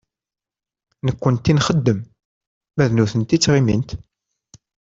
Nekkenti 1.05 1.51
nxeddem, 1.57 1.99
ma 2.75 2.85
d 2.89 2.91
nutenti 2.93 3.37
ttɣimint. 3.39 3.89